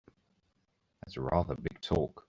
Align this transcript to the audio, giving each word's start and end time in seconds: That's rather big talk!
That's 1.05 1.15
rather 1.17 1.53
big 1.53 1.79
talk! 1.79 2.19